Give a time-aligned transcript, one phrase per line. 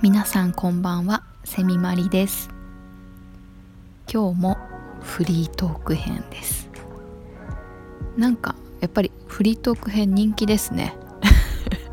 [0.00, 2.48] 皆さんこんばんはセミマリです。
[4.10, 4.56] 今日も
[5.02, 6.70] フリートーク編です。
[8.16, 10.96] なんかやっぱりフリートーク編人気ですね。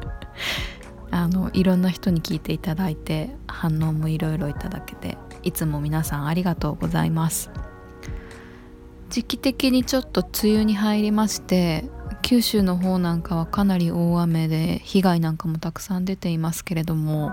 [1.12, 7.52] あのいろんな人に聞いていただいて反応もいろいろいただけていつも皆さんありがとうございます。
[9.16, 11.86] 時期的にちょっと梅雨に入りまして
[12.21, 17.32] 九州の方なんかはかなり大雨で被害なんかもたくさん出ていますけれども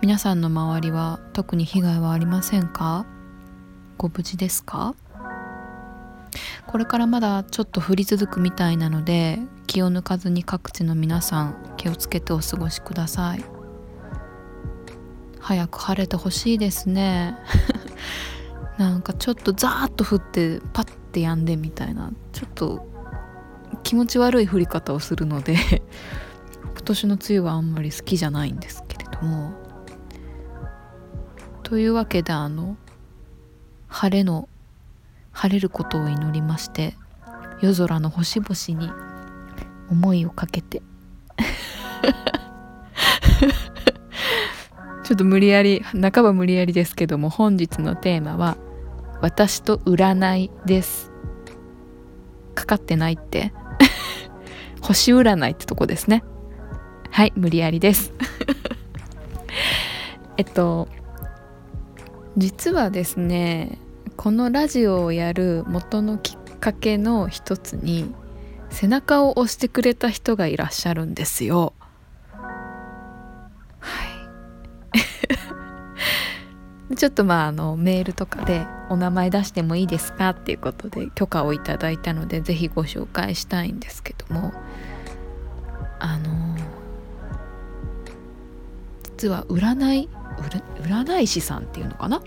[0.00, 3.04] 皆さんの周りは特に被害はありませんか？
[3.98, 4.94] ご無事ですか？
[6.66, 13.44] これからまだちょっと降り続くみたいなので気を抜かずに各地の皆さん気をつけてお過ごしください。
[15.40, 17.36] 早く晴れてほしいですね。
[18.78, 22.86] なんかちょっとザーッと降ってパッって止んでみたいなちょっと
[23.82, 25.56] 気持ち悪い降り方をするので
[26.72, 29.52] 今年の梅雨はあんまり好きじゃないんですけれども。
[31.62, 32.76] というわけであの
[33.88, 34.48] 晴れの
[35.32, 36.94] 晴れることを祈りまして
[37.62, 38.90] 夜空の星々に
[39.90, 40.82] 思いをかけて。
[45.04, 48.56] ちょっと無理やり半ば無理やりですけども本日のテーマは
[49.22, 51.10] 「私と占い」です。
[52.54, 53.52] かかってないって。
[54.82, 56.24] 星占いってとこですね。
[57.10, 58.12] はい無理やりです。
[60.36, 60.88] えっと
[62.36, 63.78] 実はですね
[64.16, 68.12] このラジオをやる元のきっかけの一つに
[68.70, 71.74] 背中を押してくれた人がいらっしゃるんですよ。
[76.96, 84.52] ちょっとまああのメールとかでお名前出してもいいですかっていうことで許可をいただいたので是非ご紹介したいんですけども。
[86.04, 86.56] あの
[89.04, 90.08] 実は占い
[90.80, 92.20] 占い師さんっていうのかな？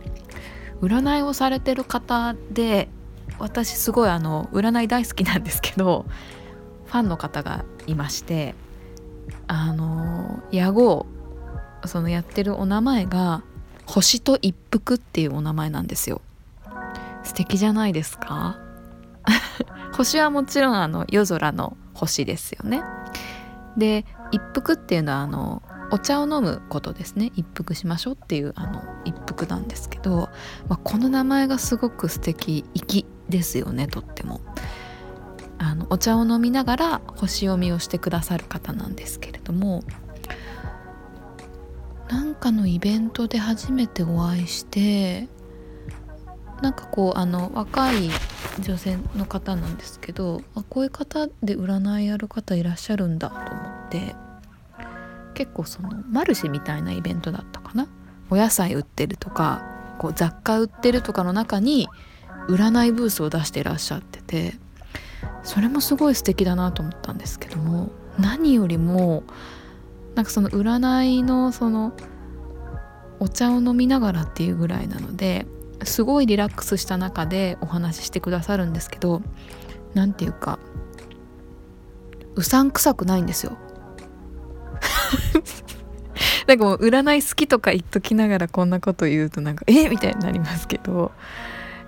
[0.81, 2.87] 占いをされてる方で
[3.37, 6.05] 私すごいあの占い大好きなんですけど
[6.85, 8.55] ファンの方がいまして
[9.47, 11.05] あの屋号
[11.85, 13.43] そのやってるお名前が
[13.85, 16.21] 星と一服っていうお名前なんですよ。
[17.23, 18.57] 素敵じゃないですか？
[19.95, 22.83] 星はもちろんあの夜空の星ですよね。
[23.77, 27.31] で一服っていうのはあのお茶を飲むことですね。
[27.35, 30.29] 一服しましょうっていうあの一服なんですけど、
[30.67, 34.41] まあ、この名前がすごく素敵粋ですよねとっても。
[35.57, 39.83] あのお茶を飲みながら星読みをしてくださる方なんですけれども
[42.35, 45.29] なんかのイベントで初めてお会いして
[46.61, 48.09] なんかこうあの若い
[48.59, 54.15] 女性の方なんですけどあこういう方で占いやる方いらっしゃるんだと思って
[55.33, 57.87] 結構そのマルシェみたいなイベントだったかな？
[58.29, 59.63] お野菜売ってるとか
[59.97, 61.87] こう雑貨売ってるとかの中に
[62.49, 64.55] 占いブースを出してらっしゃってて
[65.41, 69.23] それもすごい素敵だなと思ったんですけども何よりも
[70.15, 71.93] なんかその占いのその
[73.19, 75.45] お茶を飲みながらっていうぐらいなので
[75.83, 79.21] すごいリラックスした中でお話ししてくださるんですけど
[79.93, 80.59] 何て言うか
[82.35, 83.57] うさんくさくないんですよ。
[86.47, 89.89] なんかもう占い好きとか言っときながらこんなこと言うとなんかえ？
[89.89, 91.11] みたいになりますけど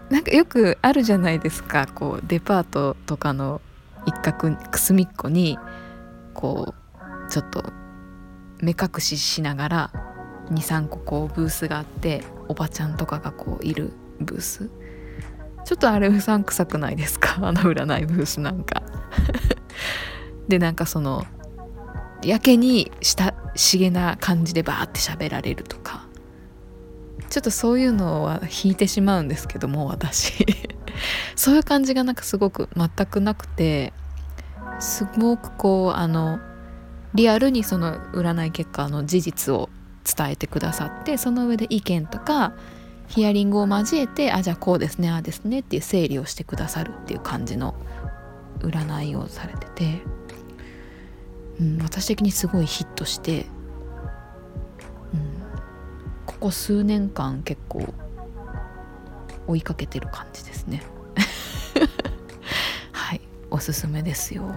[0.09, 1.85] なんかよくあるじゃないですか。
[1.87, 3.61] こうデパートとかの
[4.05, 5.59] 一角隅っこに
[6.33, 7.73] こうちょっと
[8.61, 9.91] 目隠ししながら
[10.51, 14.69] 23個こうブースがあっておばちゃんとかがこういるブース。
[15.65, 17.37] ちょっとあれうさんくさくないですか？
[17.45, 18.83] あの占いブースなんか。
[20.47, 21.25] でなんかその
[22.23, 26.05] やけにしたしげな感じでバーって喋られるとか。
[27.29, 30.45] ちょっとそういうのは引いてしまうんですけども私。
[31.35, 33.93] そういう感じがなんかすごく全くなくて
[34.79, 36.39] すごくこうあの
[37.13, 39.69] リアルにその占い結果の事実を
[40.15, 42.53] 伝えてくださってその上で意見とか
[43.07, 47.75] ヒアリングを交えてあじゃあこうですねああですねっていう整理をしてくださるっていう感じの
[48.59, 50.01] 占いをされてて、
[51.59, 53.45] うん、私的にすごいヒットして、
[55.13, 55.31] うん、
[56.25, 57.93] ここ数年間結構
[59.47, 60.83] 追いかけてる感じですね。
[62.91, 64.53] はいおすすめですよ。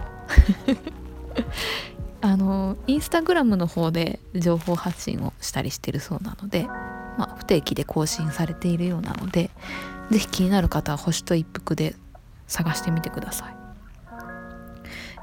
[2.23, 9.51] あのインスタグラムの方で情報発信をしたりしてるそうなので、まあ、不定期で更新されているようなので
[10.11, 11.97] 是非気になる方は星と一服で
[12.47, 13.57] 探してみてください。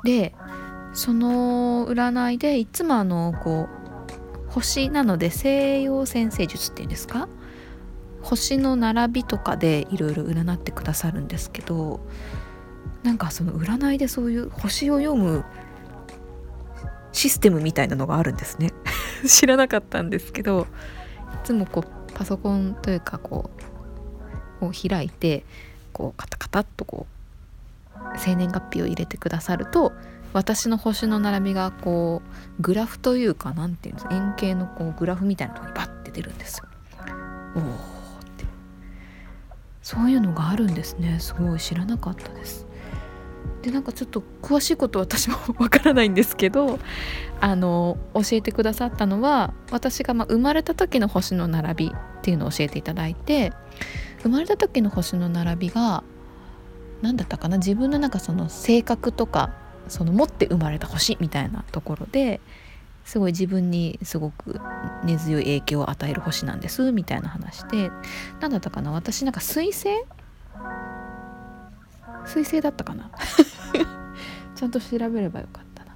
[0.03, 0.33] で
[0.94, 3.67] その占いでいつもあのこ
[4.50, 7.27] う星なので西洋占星術っていうんですか？
[8.21, 12.00] 星の並びとかでいろいろ占ってくださるんですけど
[13.03, 15.45] なんかその占いでそういう星を読む
[17.17, 18.73] システムみたいなのがあるんですね
[19.27, 20.67] 知らなかったんですけど
[21.33, 23.49] いつもこうパソコンというかこ
[24.61, 25.43] うを開いて
[25.93, 27.07] こうカタカタっとこ
[27.95, 29.93] う生年月日を入れてくださると
[30.33, 36.65] 私の星の並びがこうグラフというか何て言うんですか円形のこうグラフみたいなとこにバッて出るんですよ。
[37.55, 37.65] おおっ
[38.37, 38.45] て
[39.81, 42.66] そういうのがあるんですねすごい知らなかったです。
[43.62, 46.80] でなんかちょっと詳しいこと私も わからないんですけど
[47.42, 53.54] あの教えてくださったのは私がま生まれた時の星の並びっていうのを教えていただいて
[54.24, 56.04] 生まれた時の星の並びが
[57.01, 59.51] 何だったかな自分のなんかその性格とか
[59.88, 62.42] その持って生まれた星みたいなところで
[63.06, 64.60] すごい自分にすごく
[65.06, 67.89] 根強い影響を与える星なんですみたいな話で
[68.42, 69.89] 何だったかな私なんか彗星
[72.27, 73.09] 彗星だったかな？
[74.56, 75.95] ちゃんと調べればよかったな。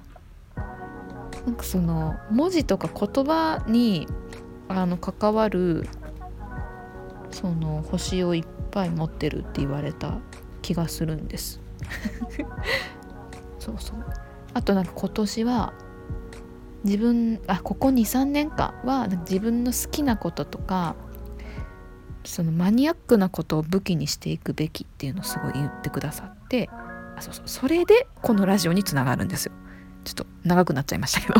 [1.46, 4.06] なんかその文字とか言葉に
[4.68, 5.88] あの関わる
[7.30, 10.18] その星をいっぱい持ってるって言われた
[10.62, 11.60] 気がするんです。
[13.58, 14.04] そうそう。
[14.54, 15.72] あとなんか今年は
[16.84, 20.96] 自分あここ23年間は自分の好きなこととか
[22.24, 26.68] そのマニアックなことを武器にしていくべきっていうのをすごい言ってくださって
[27.16, 29.52] あそうそうそれでこのラジオにつながるんですよ。
[30.04, 31.34] ちょっと長くなっちゃいましたけど。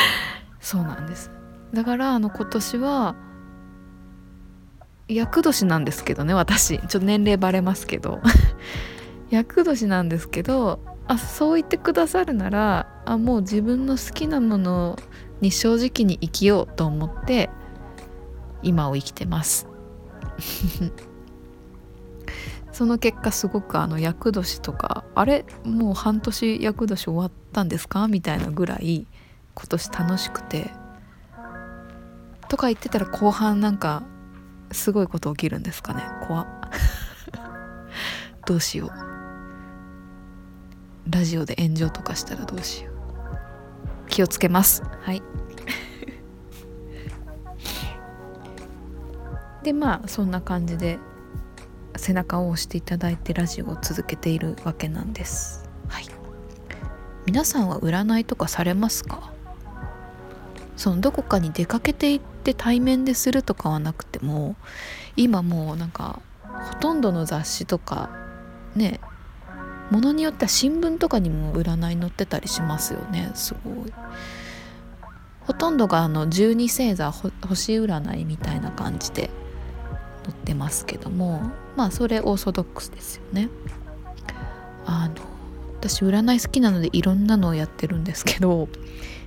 [0.60, 1.30] そうなんです。
[1.72, 3.14] だからあの今年は
[5.08, 6.78] 厄年なんですけどね私。
[6.78, 8.20] ちょっと年齢バレますけど。
[9.30, 14.98] 厄年なんですけどあそう言ってくださるならあもう自分の好きなもの
[15.42, 17.50] に正直に生きようと思って
[18.62, 19.67] 今を生きてます。
[22.72, 29.06] その結果すごくあの厄年とかあれもう半年厄年終わったんですかみたいなぐらい
[29.54, 30.70] 今年楽しくて。
[32.48, 34.02] とか言ってたら後半なんか
[34.72, 36.02] すごいこと起きるんですかね。
[36.26, 36.46] 怖
[38.46, 38.90] どうしよう。
[41.10, 42.94] ラジオで炎上とかしたらどうしよう。
[44.08, 44.82] 気をつけます。
[45.02, 45.22] はい。
[49.68, 50.98] でまあそんな感じで
[51.94, 55.68] 背中を押していただいてラジオを続けているわけなんです。
[55.88, 56.06] はい。
[57.26, 59.30] 皆さんは占いとかされますか？
[60.78, 64.56] そのどこかに出かけていって対面でするとかはなくても
[65.16, 68.08] 今もうなんかほとんどの雑誌とか
[68.74, 69.00] ね
[69.90, 73.32] ものによっては新聞とかにも占い載ってたりしますよね。
[73.34, 73.92] すごい。
[75.40, 77.34] ほとんどがあの十二星座星
[77.80, 79.28] 占いみたいな感じで。
[80.28, 81.42] 載ってますけども
[81.76, 83.48] まあそれオーソドックスですよね。
[84.86, 85.14] あの
[85.80, 88.68] 私占い好きなのでいろんなのをやってるんですけど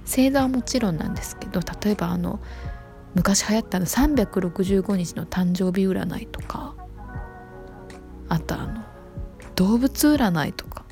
[0.05, 2.39] 星座はもちろんなんですけど例えばあの
[3.13, 6.75] 昔流行ったの365日の誕生日占いとか
[8.27, 8.83] あとあの
[9.55, 10.83] 動物占いとか。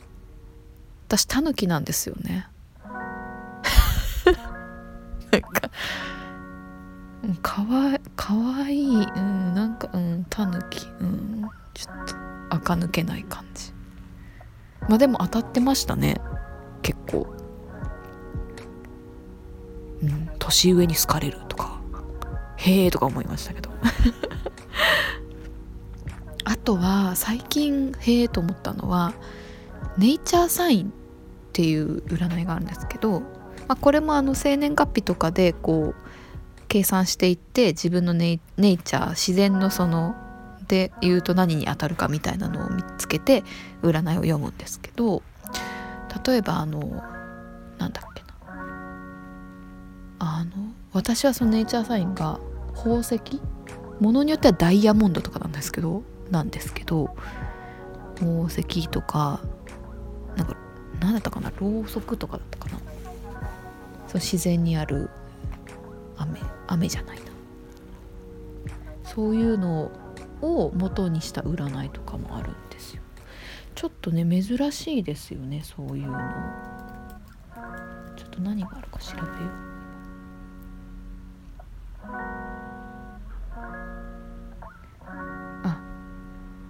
[1.09, 2.47] 私タヌキなんですよね。
[5.31, 5.71] なんか
[7.41, 9.58] かわかわいい、うん、なん
[9.93, 10.85] うんタヌキ。
[10.99, 12.15] うんちょっと
[12.55, 13.71] 垢抜けない感じ。
[14.87, 16.19] まあでも当たってましたね。
[16.81, 17.33] 結構。
[20.01, 21.79] うん年上に好かれるとか。
[22.57, 23.69] へえとか思いましたけど。
[26.45, 29.13] あとは最近へえと思ったのは
[29.97, 30.91] ネイチャーサインっ
[31.53, 33.27] ていう占いがあるんですけど、ま
[33.69, 36.08] あ、これもあの生年月日とかでこう
[36.69, 40.15] 計算していって自分のネイネイチャー自然のその
[40.67, 43.43] で言うと何に当たるかみたいなのを見つけて
[43.81, 45.23] 占いを読むんですけど
[46.25, 46.79] 例えばあの
[47.79, 48.27] なんだっけな。
[50.19, 50.51] あの
[50.93, 52.39] 私はそのネイチャーサインが
[52.75, 53.19] 宝石？
[53.99, 57.15] ものによってはダイヤモンドとかなんですけどなんですけど
[58.15, 59.41] 宝石とか
[60.35, 60.55] なんか
[60.99, 61.51] 何だったかな？
[61.59, 62.79] ろうそくとかだったかな。
[64.07, 65.09] そう自然にある
[66.19, 67.23] 雨雨じゃないな。
[69.03, 69.91] そういうの
[70.41, 73.01] を元にした占いとかもあるんですよ。
[73.75, 76.19] ちょっとね珍しいですよねそういうの。
[78.15, 79.29] ちょっと何があるか調べよう。
[85.63, 85.81] あ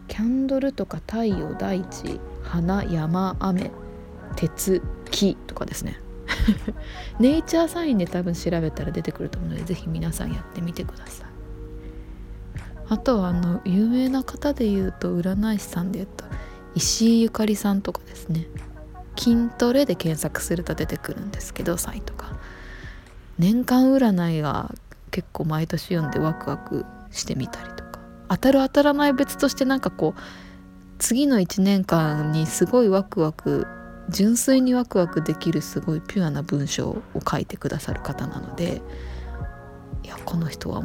[0.08, 3.72] キャンドルとか太陽大地花山雨
[4.36, 6.00] 鉄木とかですね。
[7.20, 11.28] ネイチャーサインで多分調べたら出てくると思うので是非皆さんやってみてください。
[12.90, 16.26] あとはあの有名な方で言うと占い師さんで言うと
[16.74, 18.48] 石井ゆかりさんとかですね。
[19.16, 22.38] 筋トレで検索すると出てくるんですけどサイトが。
[23.38, 24.74] 年間占いが
[25.12, 28.00] 結構毎年読んでワクワクしてみたりとか。
[28.30, 30.22] 当たる当たらない別としてなんかこう
[31.00, 33.66] 次の1年間にすごいワクワク
[34.10, 38.82] 純粋にワクワクできるすごいピュアな文章を書いてくださる方なので
[40.04, 40.82] いやこの人は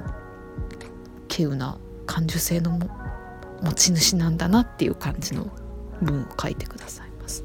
[1.31, 2.79] 稀有な感受性の
[3.63, 5.47] 持ち主なんだなっていう感じの
[6.03, 7.45] 文を書いてくださいます。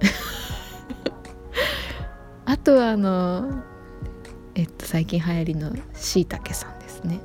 [2.44, 3.62] あとはあの
[4.54, 7.20] えっと最近流行りのしいたけさんですね。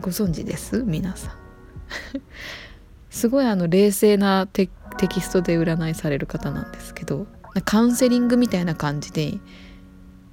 [0.00, 0.82] ご存知です？
[0.82, 1.32] 皆さん。
[3.10, 4.48] すごいあの冷静な
[5.02, 7.26] テキストで占いされる方なんですけど
[7.64, 9.40] カウンセリングみたいな感じで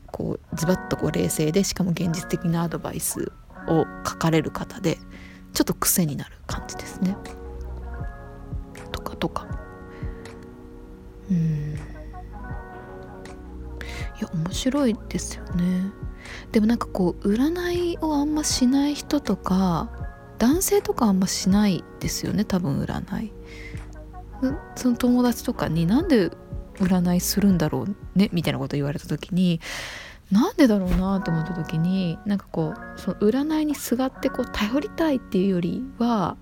[0.05, 3.31] こうズバッとこう冷静でしかも現実的なアドバイス
[3.67, 4.99] を書かれる方で
[5.53, 7.17] ちょっと癖になる感じですね。
[8.91, 9.47] とかとか。
[11.31, 11.73] うん
[14.19, 15.91] いや面白いですよね。
[16.51, 19.89] でもなんかこう占いをあんましない人とか
[20.37, 23.33] 男性とかあんましないですよね多分占い
[24.75, 26.31] その友達とかになんで
[26.75, 29.59] 占いするんだろうねみたいなこと言われた時に
[30.31, 36.37] なんでだろうなと思った時になんかこうその占いにすがってこう頼りたいっていうよりは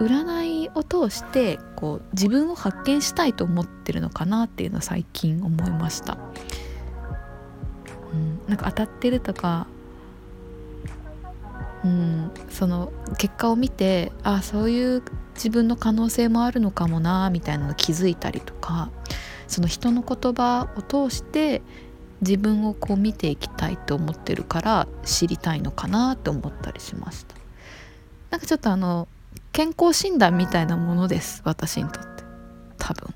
[0.00, 6.18] 占いを通してこう自分を発見したいと思ってるのかなっていうのは最近思いました。
[8.12, 9.66] うん、なんか当たってるとか
[11.84, 15.02] うん、その結果を見てあそういう
[15.34, 18.90] 自分の可能性もあるのかもなみたいなの気づいたりとか
[19.46, 21.62] その人の言葉を通して
[22.20, 27.34] 自分をこう見ていきたいと思ってるから知りたいのかなって思ったりしました。
[28.30, 29.08] なんかちょっとあの
[29.52, 32.24] 健康診断みたいなものです私にとって。
[32.78, 33.14] 多分。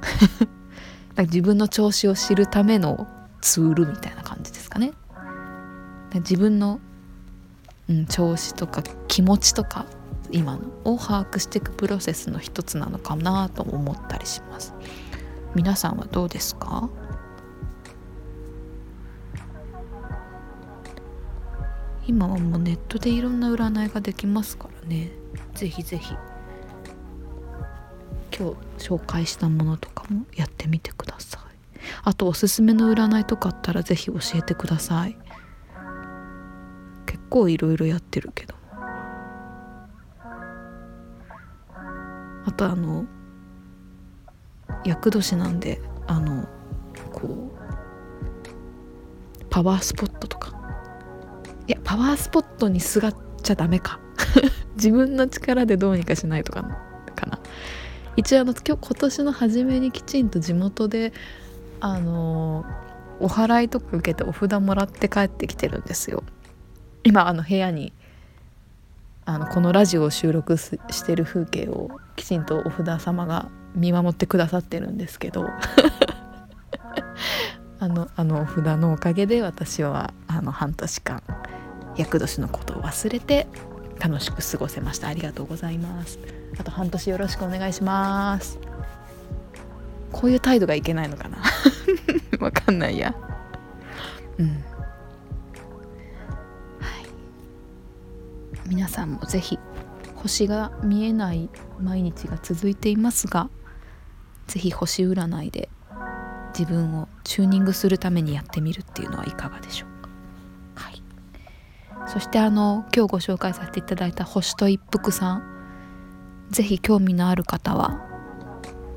[1.20, 3.06] か自分の調子を知るための
[3.40, 4.92] ツールみたいな感じですかね。
[6.14, 6.80] 自分の
[7.90, 9.84] うん、調子とか気持ちとか
[10.30, 14.72] 今のを把握していくプロセスの一つなのかなと思ったりします。
[15.56, 16.88] 皆さんはどうですか？
[22.06, 25.10] 今はもうネットでいろんな占いができますからね。
[25.54, 26.14] ぜひぜひ。
[28.36, 31.40] 今日紹介したものとかもやってみてください。
[32.04, 35.16] あとおすすめの占いとかあったらぜひ教えてください。
[37.30, 38.54] 構いろいろやってるけど。
[42.46, 43.06] あとあの
[44.84, 46.48] 厄年なんであの
[47.12, 47.60] こう
[49.50, 50.58] パワースポットとか。
[51.66, 54.00] いやパワースポットにすがっちゃダメか。
[54.76, 56.62] 自分の力でどうにかしないとか
[57.14, 57.38] かな。
[58.16, 61.12] 一応あの今日今年の初めにきちんと地元で
[61.80, 62.64] あの
[63.20, 66.22] お祓いとか受けてお札もらって帰ってきてるんですよ。
[67.04, 67.92] 今あの部屋に
[69.24, 75.46] あのこのラジオを収録してる風景をきちんとお札様が見守ってくださってるんですけど
[77.78, 81.22] あのあのお札のおかげで私はあの半年間
[81.96, 83.46] 厄年のことを忘れて
[84.00, 85.08] 楽しく過ごせました。
[85.08, 86.18] ありがとうございます。
[86.58, 88.58] あと半年よろしくお願いします。
[90.10, 91.38] こういう態度がいけないのかな。
[92.40, 93.14] わかんないや。
[94.38, 94.64] うん。
[98.70, 99.58] 皆さんも是非
[100.14, 101.50] 星が見えない
[101.80, 103.50] 毎日が続いていますが
[104.46, 105.68] 是非星占いで
[106.56, 110.08] 自分をチューニングするためにやってみるっていうのはいかがでしょうか。
[110.76, 111.02] はい、
[112.06, 115.42] そしてあの今日ご紹介させていただいた星と一服さん
[116.50, 118.00] 是非興味のある方は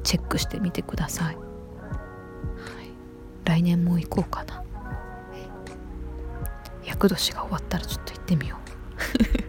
[0.04, 1.36] チェックしてみてください。
[1.36, 1.44] はい、
[3.44, 4.64] 来年も行こうかな。
[6.86, 8.58] 厄年が終わったらちょっと行ってみよ
[9.40, 9.43] う。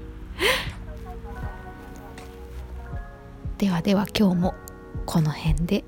[3.64, 4.54] ではでは今日も
[5.06, 5.84] この辺で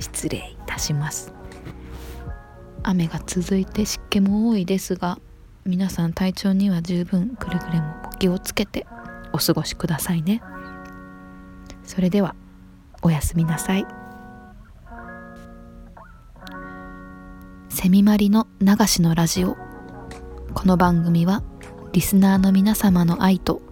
[0.00, 1.32] 失礼いたします。
[2.82, 5.20] 雨が続いて湿気も多いですが
[5.64, 8.84] 皆さん体調には十分くれぐれもお気をつけて
[9.32, 10.42] お過ごしくださいね。
[11.84, 12.34] それでは
[13.02, 13.86] おやすみなさい。
[17.68, 19.56] セミマリの流しのラジオ。
[20.52, 21.44] この番組は
[21.92, 23.62] リスナーの皆様の愛と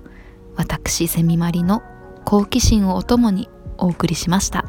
[0.55, 1.83] 私セミマリの
[2.27, 4.66] 好奇心をお供にお送りしました。